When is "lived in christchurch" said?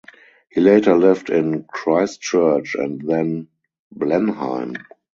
0.97-2.73